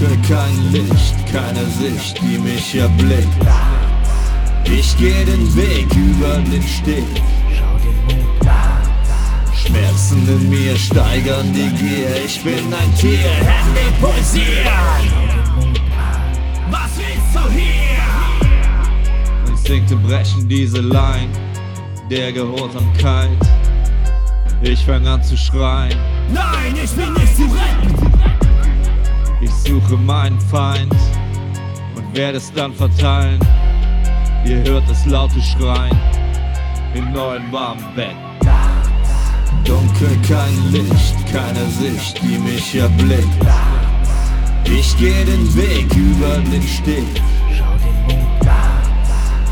Dunkel, 0.00 0.16
kein 0.26 0.72
Licht, 0.72 1.14
keine 1.30 1.62
Sicht, 1.66 2.18
die 2.22 2.38
mich 2.38 2.74
erblickt. 2.74 3.28
Ich 4.64 4.96
geh 4.96 5.24
den 5.24 5.54
Weg 5.54 5.94
über 5.94 6.38
den 6.50 6.62
Steg. 6.62 7.04
Schmerzen 9.54 10.26
in 10.26 10.48
mir 10.48 10.74
steigern 10.76 11.52
die 11.52 11.68
Gier. 11.76 12.16
Ich 12.24 12.42
bin 12.42 12.72
ein 12.72 12.94
Tier, 12.96 13.18
Hände 13.18 13.92
pulsieren. 14.00 14.72
Was 16.70 16.96
willst 16.96 17.34
du 17.34 17.40
hier? 17.50 18.00
Instinkte 19.48 19.96
brechen 19.96 20.48
diese 20.48 20.80
Line 20.80 21.28
der 22.10 22.32
Gehorsamkeit. 22.32 23.28
Ich 24.62 24.82
fang 24.84 25.06
an 25.06 25.22
zu 25.22 25.36
schreien. 25.36 25.98
Nein, 26.32 26.74
ich 26.82 26.90
bin 26.92 27.12
nicht. 27.14 27.29
Suche 29.90 30.02
meinen 30.02 30.40
Feind 30.40 30.94
und 31.96 32.16
werde 32.16 32.38
es 32.38 32.52
dann 32.52 32.72
verteilen. 32.72 33.40
Ihr 34.44 34.62
hört 34.62 34.88
das 34.88 35.04
laute 35.06 35.42
Schreien 35.42 35.98
im 36.94 37.12
neuen 37.12 37.50
warmen 37.50 37.84
Bett. 37.96 38.14
Dunkel, 39.64 40.16
kein 40.28 40.70
Licht, 40.70 41.16
keine 41.32 41.66
Sicht, 41.70 42.22
die 42.22 42.38
mich 42.38 42.76
erblickt. 42.76 43.26
Ich 44.64 44.96
geh 44.96 45.24
den 45.24 45.56
Weg 45.56 45.92
über 45.96 46.36
den 46.52 46.62
Steg. 46.62 47.20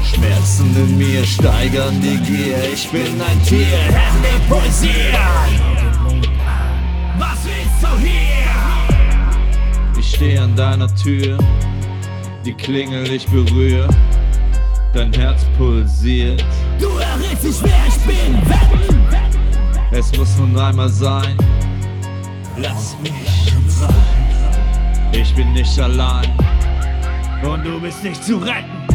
Schmerzen 0.05 0.77
in 0.77 0.99
mir 0.99 1.25
steigern 1.25 2.01
die 2.01 2.17
Gier. 2.19 2.73
Ich 2.73 2.89
bin 2.91 3.21
ein 3.21 3.43
Tier, 3.43 3.67
Hände 3.67 4.47
pulsieren. 4.49 6.38
Steh 10.19 10.37
an 10.37 10.57
deiner 10.57 10.93
Tür, 10.97 11.39
die 12.45 12.53
Klingel 12.53 13.09
ich 13.09 13.25
berühre, 13.29 13.89
dein 14.93 15.13
Herz 15.13 15.45
pulsiert. 15.57 16.45
Du 16.81 16.89
errätst 16.99 17.45
dich, 17.45 17.63
wer 17.63 17.87
ich 17.87 17.99
bin. 18.05 18.35
Wetten. 18.49 18.97
Es 19.93 20.17
muss 20.19 20.37
nun 20.39 20.59
einmal 20.59 20.89
sein, 20.89 21.37
Lass 22.57 22.97
mich 23.01 23.13
rein. 23.81 25.13
ich 25.13 25.33
bin 25.37 25.53
nicht 25.53 25.79
allein. 25.79 26.29
Und 27.45 27.65
du 27.65 27.81
bist 27.81 28.03
nicht 28.03 28.25
zu 28.25 28.39
retten. 28.39 28.89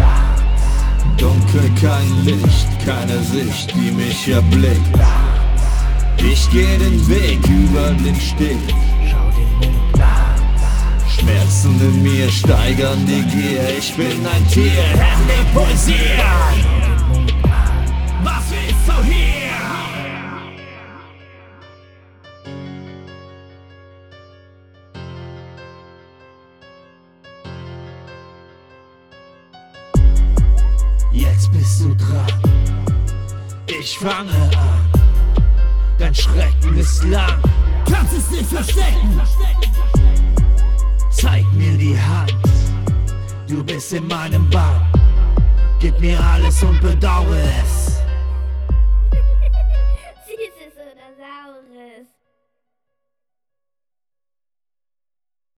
Dunkel, 1.18 1.72
kein 1.80 2.26
Licht, 2.26 2.68
keine 2.86 3.18
Sicht, 3.20 3.74
die 3.74 3.92
mich 3.92 4.28
erblickt. 4.28 5.00
Ich 6.18 6.50
geh 6.52 6.78
den 6.78 7.08
Weg 7.08 7.40
über 7.48 7.92
den 8.04 8.20
Steg. 8.20 8.58
Schmerzen 11.54 11.80
in 11.82 12.04
mir 12.04 12.32
steigern 12.32 13.06
die 13.06 13.22
Gier. 13.22 13.78
Ich 13.78 13.96
bin 13.96 14.26
ein 14.26 14.48
Tier, 14.48 14.72
Hände 14.72 15.46
pulsieren. 15.54 16.00
Was 18.24 18.44
willst 18.50 18.88
du 18.88 19.04
hier? 19.04 19.54
Jetzt 31.12 31.52
bist 31.52 31.82
du 31.82 31.96
dran. 31.96 32.26
Ich 33.68 34.00
fange 34.00 34.32
an. 34.32 34.90
Dein 36.00 36.16
Schrecken 36.16 36.78
ist 36.78 37.04
lang. 37.04 37.40
Kannst 37.86 38.14
es 38.18 38.32
nicht 38.32 38.50
verstecken. 38.50 39.22
Zeig 41.24 41.46
mir 41.54 41.78
die 41.78 41.98
Hand. 41.98 42.36
Du 43.48 43.64
bist 43.64 43.94
in 43.94 44.06
meinem 44.10 44.50
Bann. 44.50 44.86
Gib 45.80 45.98
mir 46.02 46.20
alles 46.20 46.62
und 46.62 46.82
bedauere 46.82 47.40
es. 47.64 48.03